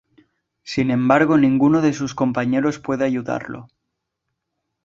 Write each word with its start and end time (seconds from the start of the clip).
Sin 0.63 0.89
embargo 0.89 1.37
ninguno 1.37 1.79
de 1.79 1.93
sus 1.93 2.15
compañeros 2.15 2.79
puede 2.79 3.05
ayudarlo. 3.05 3.67